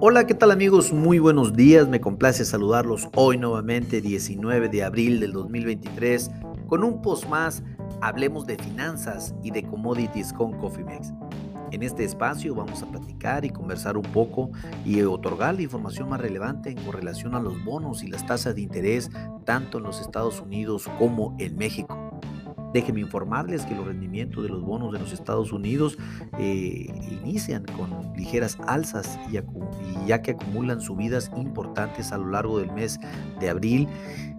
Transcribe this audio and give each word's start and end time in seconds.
Hola, 0.00 0.28
¿qué 0.28 0.34
tal 0.34 0.52
amigos? 0.52 0.92
Muy 0.92 1.18
buenos 1.18 1.54
días, 1.54 1.88
me 1.88 2.00
complace 2.00 2.44
saludarlos 2.44 3.08
hoy 3.16 3.36
nuevamente, 3.36 4.00
19 4.00 4.68
de 4.68 4.84
abril 4.84 5.18
del 5.18 5.32
2023, 5.32 6.30
con 6.68 6.84
un 6.84 7.02
post 7.02 7.26
más, 7.26 7.64
hablemos 8.00 8.46
de 8.46 8.56
finanzas 8.58 9.34
y 9.42 9.50
de 9.50 9.64
commodities 9.64 10.32
con 10.32 10.56
CoffeeMex. 10.56 11.12
En 11.72 11.82
este 11.82 12.04
espacio 12.04 12.54
vamos 12.54 12.80
a 12.84 12.86
platicar 12.86 13.44
y 13.44 13.50
conversar 13.50 13.96
un 13.96 14.04
poco 14.04 14.52
y 14.84 15.02
otorgar 15.02 15.56
la 15.56 15.62
información 15.62 16.08
más 16.08 16.20
relevante 16.20 16.70
en 16.70 16.92
relación 16.92 17.34
a 17.34 17.40
los 17.40 17.64
bonos 17.64 18.04
y 18.04 18.06
las 18.06 18.24
tasas 18.24 18.54
de 18.54 18.60
interés 18.60 19.10
tanto 19.44 19.78
en 19.78 19.84
los 19.84 20.00
Estados 20.00 20.40
Unidos 20.40 20.88
como 20.96 21.34
en 21.40 21.56
México. 21.56 21.97
Déjenme 22.72 23.00
informarles 23.00 23.64
que 23.64 23.74
los 23.74 23.86
rendimientos 23.86 24.42
de 24.42 24.50
los 24.50 24.62
bonos 24.62 24.92
de 24.92 24.98
los 24.98 25.12
Estados 25.12 25.52
Unidos 25.52 25.96
eh, 26.38 26.86
inician 27.22 27.64
con 27.76 28.12
ligeras 28.16 28.58
alzas 28.66 29.18
y, 29.30 29.38
ya 30.06 30.22
que 30.22 30.32
acumulan 30.32 30.80
subidas 30.80 31.30
importantes 31.36 32.12
a 32.12 32.18
lo 32.18 32.30
largo 32.30 32.58
del 32.58 32.72
mes 32.72 32.98
de 33.40 33.50
abril. 33.50 33.88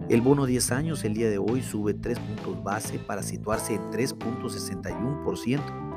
El 0.08 0.20
bono 0.20 0.46
10 0.46 0.72
años 0.72 1.04
el 1.04 1.14
día 1.14 1.30
de 1.30 1.38
hoy 1.38 1.62
sube 1.62 1.94
3 1.94 2.18
puntos 2.18 2.62
base 2.62 2.98
para 2.98 3.22
situarse 3.22 3.74
en 3.74 3.82
3.61%. 3.90 5.89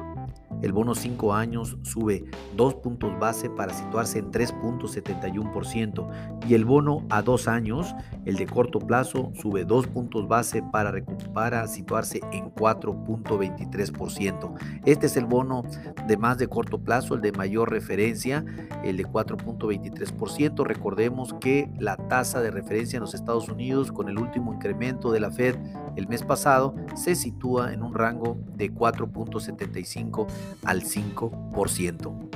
El 0.64 0.72
bono 0.72 0.96
5 0.96 1.34
años 1.34 1.78
sube 1.82 2.24
2 2.56 2.76
puntos 2.76 3.20
base 3.20 3.50
para 3.50 3.74
situarse 3.74 4.20
en 4.20 4.32
3.71% 4.32 6.08
y 6.48 6.54
el 6.54 6.64
bono 6.64 7.06
a 7.10 7.22
2 7.22 7.50
años, 7.50 7.94
el 8.26 8.38
de 8.38 8.46
corto 8.46 8.80
plazo, 8.80 9.34
sube 9.36 9.66
2 9.66 9.88
puntos 9.88 10.30
base 10.30 10.64
para, 10.72 10.94
para 11.34 11.68
situarse 11.68 12.22
en 12.32 12.50
4.23%. 12.56 14.54
Este 14.86 15.08
es 15.08 15.18
el 15.18 15.26
bono 15.26 15.64
de 16.08 16.16
más 16.16 16.38
de 16.38 16.48
corto 16.48 16.80
plazo, 16.82 17.16
el 17.16 17.22
de 17.22 17.34
mayor 17.34 17.70
referencia, 17.70 18.46
el 18.86 18.96
de 18.96 19.06
4.23%. 19.06 20.66
Recordemos 20.66 21.34
que 21.42 21.70
la 21.78 21.98
tasa 21.98 22.40
de 22.42 22.52
referencia 22.52 22.96
en 22.96 23.02
los 23.02 23.14
Estados 23.14 23.50
Unidos 23.50 23.92
con 23.92 24.08
el 24.08 24.18
último 24.18 24.54
incremento 24.54 25.12
de 25.12 25.20
la 25.20 25.30
Fed 25.30 25.58
el 25.96 26.08
mes 26.08 26.24
pasado 26.24 26.74
se 26.96 27.16
sitúa 27.16 27.74
en 27.74 27.84
un 27.84 27.94
rango 27.94 28.38
de 28.56 28.74
4.75 28.74 30.28
al 30.64 30.84
5%. 30.84 32.30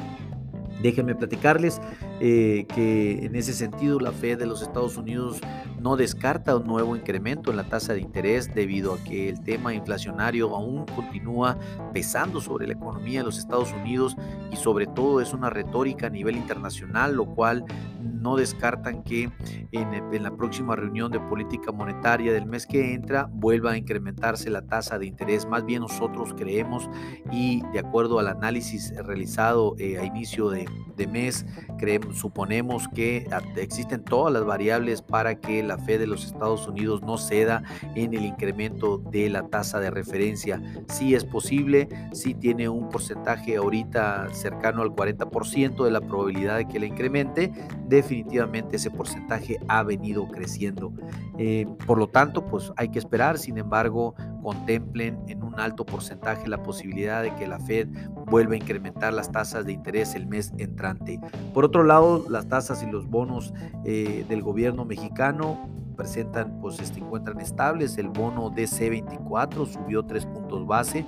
Déjenme 0.82 1.16
platicarles 1.16 1.82
eh, 2.20 2.66
que 2.74 3.26
en 3.26 3.36
ese 3.36 3.54
sentido 3.54 4.00
la 4.00 4.12
Fed 4.12 4.38
de 4.38 4.46
los 4.46 4.62
Estados 4.62 4.96
Unidos 4.98 5.40
no 5.88 5.96
descarta 5.96 6.58
un 6.58 6.68
nuevo 6.68 6.98
incremento 6.98 7.50
en 7.50 7.56
la 7.56 7.64
tasa 7.64 7.94
de 7.94 8.02
interés 8.02 8.54
debido 8.54 8.94
a 8.94 8.98
que 9.06 9.30
el 9.30 9.40
tema 9.40 9.74
inflacionario 9.74 10.54
aún 10.54 10.86
continúa 10.86 11.58
pesando 11.94 12.42
sobre 12.42 12.68
la 12.68 12.74
economía 12.74 13.22
de 13.22 13.26
los 13.26 13.38
Estados 13.38 13.72
Unidos 13.72 14.18
y 14.52 14.58
sobre 14.58 14.86
todo 14.86 15.22
es 15.22 15.32
una 15.32 15.50
retórica 15.50 16.08
a 16.08 16.10
nivel 16.10 16.36
internacional, 16.36 17.16
lo 17.16 17.26
cual 17.26 17.64
no 18.02 18.36
descartan 18.36 19.04
que 19.04 19.32
en, 19.72 20.24
la 20.24 20.32
próxima 20.36 20.76
reunión 20.76 21.10
de 21.10 21.22
política 21.22 21.72
monetaria 21.72 22.34
del 22.34 22.46
mes 22.46 22.66
que 22.66 22.94
entra 22.94 23.30
vuelva 23.32 23.72
a 23.72 23.78
incrementarse 23.78 24.50
la 24.50 24.64
tasa 24.64 25.00
de 25.00 25.06
interés. 25.06 25.46
Más 25.46 25.64
bien 25.66 25.82
nosotros 25.82 26.34
creemos 26.36 26.90
y 27.32 27.62
de 27.72 27.80
acuerdo 27.80 28.20
al 28.20 28.28
análisis 28.28 28.94
realizado 29.06 29.76
eh, 29.78 30.00
a 30.00 30.04
inicio 30.04 30.50
de, 30.50 30.68
mes, 31.08 31.46
creemos, 31.78 32.18
suponemos 32.18 32.88
que 32.90 33.28
existen 33.56 34.04
todas 34.04 34.34
las 34.34 34.44
variables 34.44 35.02
para 35.02 35.40
que 35.40 35.64
la 35.64 35.77
fe 35.78 35.98
de 35.98 36.08
los 36.08 36.26
Estados 36.26 36.68
Unidos 36.68 37.02
no 37.02 37.18
ceda 37.18 37.64
en 37.96 38.14
el 38.14 38.26
incremento 38.26 38.98
de 38.98 39.30
la 39.30 39.48
tasa 39.48 39.80
de 39.80 39.90
referencia. 39.90 40.62
Sí 40.88 41.16
es 41.16 41.24
posible, 41.24 41.88
sí 42.14 42.34
tiene 42.34 42.70
un 42.70 42.90
porcentaje 42.90 43.58
ahorita 43.58 44.28
cercano 44.34 44.82
al 44.82 44.90
40% 44.90 45.84
de 45.84 45.92
la 45.92 46.02
probabilidad 46.02 46.58
de 46.58 46.68
que 46.68 46.80
la 46.80 46.86
incremente. 46.86 47.52
Definitivamente 47.88 48.78
ese 48.78 48.92
porcentaje 48.92 49.60
ha 49.68 49.84
venido 49.84 50.28
creciendo. 50.28 50.92
Eh, 51.38 51.68
por 51.86 51.98
lo 51.98 52.08
tanto, 52.08 52.46
pues 52.46 52.72
hay 52.78 52.90
que 52.90 53.00
esperar. 53.00 53.38
Sin 53.38 53.58
embargo, 53.58 54.16
contemplen 54.48 55.20
en 55.28 55.44
un 55.44 55.60
alto 55.60 55.86
porcentaje 55.86 56.48
la 56.48 56.64
posibilidad 56.64 57.22
de 57.22 57.36
que 57.36 57.50
la 57.50 57.60
Fed 57.60 57.90
vuelva 58.28 58.54
a 58.54 58.56
incrementar 58.56 59.12
las 59.12 59.30
tasas 59.30 59.66
de 59.66 59.74
interés 59.74 60.16
el 60.16 60.26
mes 60.26 60.54
entrante. 60.58 61.20
Por 61.54 61.66
otro 61.66 61.84
lado, 61.84 62.26
las 62.30 62.48
tasas 62.48 62.82
y 62.82 62.90
los 62.90 63.10
bonos 63.10 63.54
eh, 63.84 64.26
del 64.30 64.42
gobierno 64.42 64.86
mexicano 64.86 65.70
presentan, 65.98 66.62
pues 66.62 66.78
se 66.78 66.98
encuentran 66.98 67.42
estables. 67.42 67.98
El 67.98 68.08
bono 68.08 68.50
DC24 68.50 69.66
subió 69.66 70.06
3 70.06 70.26
puntos 70.28 70.66
base. 70.66 71.06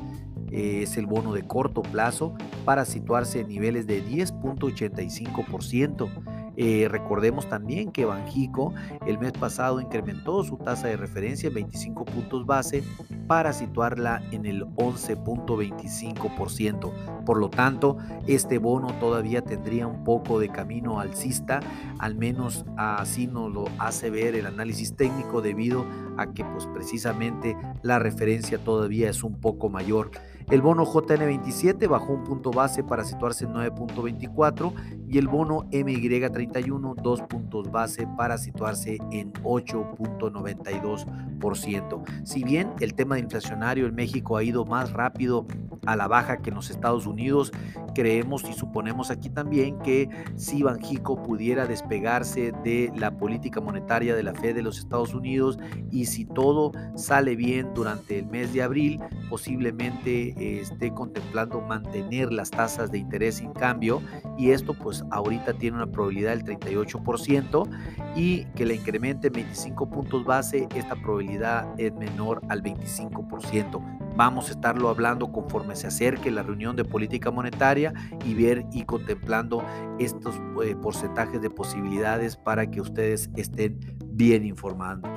Eh, 0.51 0.81
es 0.83 0.97
el 0.97 1.05
bono 1.05 1.33
de 1.33 1.43
corto 1.43 1.81
plazo 1.81 2.33
para 2.65 2.83
situarse 2.83 3.39
en 3.39 3.47
niveles 3.47 3.87
de 3.87 4.03
10.85%. 4.03 6.09
Eh, 6.57 6.89
recordemos 6.89 7.47
también 7.47 7.89
que 7.89 8.03
Banjico 8.03 8.73
el 9.07 9.17
mes 9.17 9.31
pasado 9.31 9.79
incrementó 9.79 10.43
su 10.43 10.57
tasa 10.57 10.89
de 10.89 10.97
referencia 10.97 11.47
en 11.47 11.53
25 11.53 12.03
puntos 12.03 12.45
base 12.45 12.83
para 13.29 13.53
situarla 13.53 14.21
en 14.31 14.45
el 14.47 14.65
11.25%. 14.65 17.23
Por 17.25 17.37
lo 17.37 17.51
tanto, 17.51 17.99
este 18.25 18.57
bono 18.57 18.87
todavía 18.99 19.43
tendría 19.43 19.85
un 19.85 20.03
poco 20.03 20.39
de 20.39 20.49
camino 20.49 20.99
alcista, 20.99 21.59
al 21.99 22.15
menos 22.15 22.65
así 22.75 23.27
nos 23.27 23.53
lo 23.53 23.65
hace 23.77 24.09
ver 24.09 24.33
el 24.33 24.47
análisis 24.47 24.95
técnico 24.95 25.43
debido 25.43 25.85
a 26.17 26.33
que 26.33 26.43
pues 26.43 26.65
precisamente 26.73 27.55
la 27.83 27.99
referencia 27.99 28.57
todavía 28.57 29.11
es 29.11 29.23
un 29.23 29.39
poco 29.39 29.69
mayor. 29.69 30.09
El 30.49 30.61
bono 30.63 30.83
JN27 30.83 31.87
bajó 31.87 32.13
un 32.13 32.23
punto 32.23 32.49
base 32.49 32.83
para 32.83 33.03
situarse 33.03 33.45
en 33.45 33.53
9.24 33.53 34.73
y 35.07 35.19
el 35.19 35.27
bono 35.27 35.69
MY31 35.69 36.95
dos 36.95 37.21
puntos 37.21 37.69
base 37.69 38.07
para 38.17 38.39
situarse 38.39 38.97
en 39.11 39.31
8.92%. 39.43 42.25
Si 42.25 42.43
bien 42.43 42.73
el 42.79 42.95
tema 42.95 43.19
inflacionario 43.19 43.85
en 43.85 43.93
México 43.93 44.37
ha 44.37 44.43
ido 44.43 44.65
más 44.65 44.91
rápido 44.91 45.45
a 45.91 45.95
la 45.95 46.07
baja 46.07 46.37
que 46.37 46.49
en 46.49 46.55
los 46.55 46.69
Estados 46.69 47.05
Unidos, 47.05 47.51
creemos 47.93 48.43
y 48.49 48.53
suponemos 48.53 49.11
aquí 49.11 49.29
también 49.29 49.79
que 49.79 50.09
si 50.35 50.63
Banjico 50.63 51.21
pudiera 51.21 51.65
despegarse 51.65 52.53
de 52.63 52.91
la 52.95 53.17
política 53.17 53.59
monetaria 53.61 54.15
de 54.15 54.23
la 54.23 54.33
Fed 54.33 54.55
de 54.55 54.61
los 54.61 54.77
Estados 54.79 55.13
Unidos 55.13 55.57
y 55.91 56.05
si 56.05 56.25
todo 56.25 56.71
sale 56.95 57.35
bien 57.35 57.73
durante 57.73 58.19
el 58.19 58.27
mes 58.27 58.53
de 58.53 58.61
abril, 58.61 58.99
posiblemente 59.29 60.61
esté 60.61 60.93
contemplando 60.93 61.61
mantener 61.61 62.31
las 62.31 62.51
tasas 62.51 62.91
de 62.91 62.99
interés 62.99 63.35
sin 63.35 63.51
cambio 63.51 64.01
y 64.37 64.51
esto 64.51 64.73
pues 64.73 65.03
ahorita 65.11 65.53
tiene 65.53 65.77
una 65.77 65.87
probabilidad 65.87 66.37
del 66.37 66.43
38% 66.59 67.67
y 68.15 68.45
que 68.55 68.65
la 68.65 68.73
incremente 68.73 69.27
en 69.27 69.33
25 69.33 69.89
puntos 69.89 70.25
base, 70.25 70.67
esta 70.75 70.95
probabilidad 70.95 71.67
es 71.77 71.93
menor 71.93 72.41
al 72.49 72.63
25%. 72.63 73.98
Vamos 74.19 74.49
a 74.49 74.51
estarlo 74.51 74.89
hablando 74.89 75.31
conforme 75.31 75.77
se 75.77 75.87
acerque 75.87 76.29
la 76.29 76.43
reunión 76.43 76.75
de 76.75 76.83
política 76.83 77.31
monetaria 77.31 77.93
y 78.25 78.33
ver 78.33 78.65
y 78.73 78.83
contemplando 78.83 79.63
estos 79.97 80.35
eh, 80.61 80.75
porcentajes 80.75 81.41
de 81.41 81.49
posibilidades 81.49 82.35
para 82.35 82.69
que 82.69 82.81
ustedes 82.81 83.29
estén 83.37 83.79
bien 84.11 84.45
informados 84.45 85.09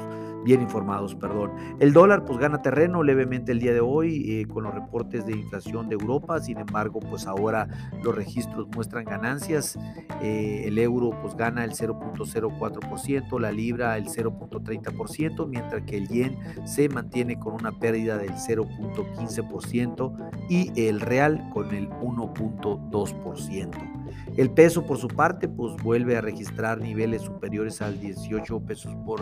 bien 0.44 0.62
informados, 0.62 1.14
perdón. 1.14 1.52
El 1.78 1.92
dólar 1.92 2.24
pues 2.24 2.38
gana 2.38 2.62
terreno 2.62 3.02
levemente 3.02 3.52
el 3.52 3.60
día 3.60 3.72
de 3.72 3.80
hoy 3.80 4.40
eh, 4.40 4.46
con 4.46 4.64
los 4.64 4.74
reportes 4.74 5.26
de 5.26 5.32
inflación 5.32 5.88
de 5.88 5.94
Europa, 5.94 6.40
sin 6.40 6.58
embargo 6.58 7.00
pues 7.00 7.26
ahora 7.26 7.68
los 8.02 8.14
registros 8.14 8.68
muestran 8.74 9.04
ganancias, 9.04 9.78
eh, 10.22 10.64
el 10.66 10.78
euro 10.78 11.10
pues 11.20 11.36
gana 11.36 11.64
el 11.64 11.72
0.04%, 11.72 13.40
la 13.40 13.52
libra 13.52 13.96
el 13.96 14.06
0.30%, 14.06 15.46
mientras 15.46 15.82
que 15.82 15.98
el 15.98 16.08
yen 16.08 16.38
se 16.64 16.88
mantiene 16.88 17.38
con 17.38 17.54
una 17.54 17.72
pérdida 17.72 18.18
del 18.18 18.32
0.15% 18.32 20.32
y 20.48 20.88
el 20.88 21.00
real 21.00 21.48
con 21.52 21.74
el 21.74 21.88
1.2%. 21.90 24.02
El 24.36 24.50
peso 24.50 24.86
por 24.86 24.98
su 24.98 25.08
parte 25.08 25.48
pues 25.48 25.74
vuelve 25.82 26.16
a 26.16 26.20
registrar 26.20 26.80
niveles 26.80 27.22
superiores 27.22 27.82
al 27.82 28.00
18 28.00 28.60
pesos 28.60 28.94
por 29.04 29.20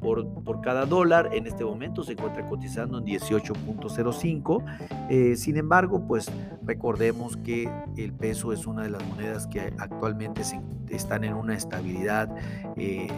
por, 0.00 0.60
cada 0.62 0.86
dólar. 0.86 1.30
En 1.32 1.46
este 1.46 1.64
momento 1.64 2.02
se 2.02 2.12
encuentra 2.12 2.46
cotizando 2.46 2.98
en 2.98 3.04
18.05. 3.04 4.64
Eh, 5.10 5.36
sin 5.36 5.56
embargo, 5.56 6.06
pues 6.06 6.30
recordemos 6.64 7.36
que 7.36 7.70
el 7.96 8.12
peso 8.12 8.52
es 8.52 8.66
una 8.66 8.82
de 8.82 8.90
las 8.90 9.06
monedas 9.06 9.46
que 9.46 9.72
actualmente 9.78 10.42
están 10.88 11.24
en 11.24 11.34
una 11.34 11.54
estabilidad. 11.54 12.28
Eh, 12.76 13.08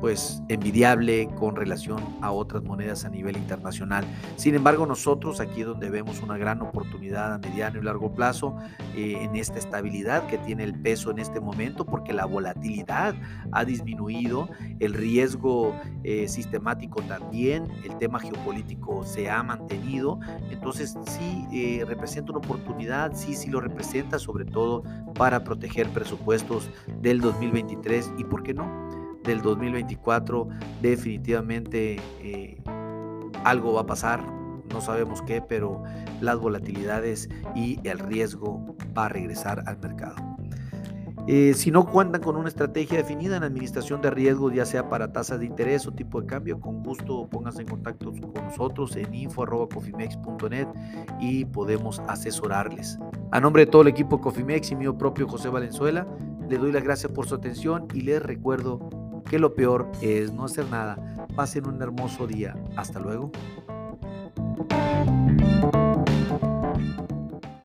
pues 0.00 0.42
envidiable 0.48 1.28
con 1.38 1.56
relación 1.56 2.02
a 2.20 2.30
otras 2.30 2.62
monedas 2.62 3.04
a 3.04 3.08
nivel 3.08 3.36
internacional. 3.36 4.04
Sin 4.36 4.54
embargo, 4.54 4.86
nosotros 4.86 5.40
aquí 5.40 5.62
donde 5.62 5.90
vemos 5.90 6.22
una 6.22 6.36
gran 6.36 6.62
oportunidad 6.62 7.34
a 7.34 7.38
mediano 7.38 7.78
y 7.78 7.82
largo 7.82 8.12
plazo 8.12 8.56
eh, 8.94 9.18
en 9.20 9.36
esta 9.36 9.58
estabilidad 9.58 10.26
que 10.26 10.38
tiene 10.38 10.64
el 10.64 10.74
peso 10.74 11.10
en 11.10 11.18
este 11.18 11.40
momento, 11.40 11.84
porque 11.84 12.12
la 12.12 12.26
volatilidad 12.26 13.14
ha 13.52 13.64
disminuido, 13.64 14.48
el 14.80 14.94
riesgo 14.94 15.78
eh, 16.04 16.28
sistemático 16.28 17.02
también, 17.02 17.68
el 17.84 17.96
tema 17.98 18.20
geopolítico 18.20 19.04
se 19.04 19.30
ha 19.30 19.42
mantenido, 19.42 20.20
entonces 20.50 20.96
sí 21.06 21.46
eh, 21.52 21.84
representa 21.86 22.32
una 22.32 22.38
oportunidad, 22.38 23.12
sí, 23.14 23.34
sí 23.34 23.50
lo 23.50 23.60
representa, 23.60 24.18
sobre 24.18 24.44
todo 24.44 24.82
para 25.14 25.44
proteger 25.44 25.88
presupuestos 25.90 26.70
del 27.00 27.20
2023 27.20 28.12
y, 28.18 28.24
¿por 28.24 28.42
qué 28.42 28.54
no? 28.54 28.95
Del 29.26 29.42
2024 29.42 30.48
definitivamente 30.80 32.00
eh, 32.20 32.62
algo 33.44 33.74
va 33.74 33.82
a 33.82 33.86
pasar, 33.86 34.24
no 34.72 34.80
sabemos 34.80 35.22
qué, 35.22 35.40
pero 35.40 35.82
las 36.20 36.38
volatilidades 36.38 37.28
y 37.54 37.78
el 37.84 37.98
riesgo 37.98 38.76
va 38.96 39.06
a 39.06 39.08
regresar 39.08 39.62
al 39.66 39.78
mercado. 39.78 40.16
Eh, 41.28 41.54
si 41.54 41.72
no 41.72 41.84
cuentan 41.84 42.22
con 42.22 42.36
una 42.36 42.48
estrategia 42.48 42.98
definida 42.98 43.36
en 43.36 43.42
administración 43.42 44.00
de 44.00 44.10
riesgos, 44.10 44.54
ya 44.54 44.64
sea 44.64 44.88
para 44.88 45.12
tasas 45.12 45.40
de 45.40 45.46
interés 45.46 45.84
o 45.88 45.92
tipo 45.92 46.20
de 46.20 46.26
cambio, 46.28 46.60
con 46.60 46.84
gusto 46.84 47.28
pónganse 47.28 47.62
en 47.62 47.68
contacto 47.68 48.12
con 48.12 48.44
nosotros 48.44 48.94
en 48.94 49.12
info.cofimex.net 49.12 50.68
y 51.18 51.44
podemos 51.46 51.98
asesorarles. 52.06 53.00
A 53.32 53.40
nombre 53.40 53.64
de 53.64 53.72
todo 53.72 53.82
el 53.82 53.88
equipo 53.88 54.20
Cofimex 54.20 54.70
y 54.70 54.76
mío 54.76 54.96
propio 54.96 55.26
José 55.26 55.48
Valenzuela, 55.48 56.06
le 56.48 56.58
doy 56.58 56.70
las 56.70 56.84
gracias 56.84 57.10
por 57.10 57.26
su 57.26 57.34
atención 57.34 57.88
y 57.92 58.02
les 58.02 58.22
recuerdo 58.22 58.88
que 59.28 59.38
lo 59.38 59.54
peor 59.54 59.90
es 60.00 60.32
no 60.32 60.44
hacer 60.44 60.68
nada. 60.70 61.26
Pasen 61.34 61.66
un 61.66 61.82
hermoso 61.82 62.26
día. 62.26 62.54
Hasta 62.76 63.00
luego. 63.00 63.30